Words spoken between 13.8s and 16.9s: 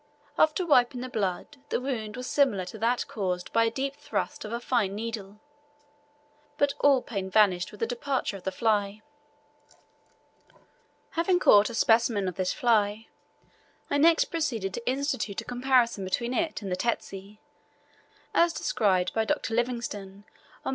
I next proceeded to institute a comparison between it and the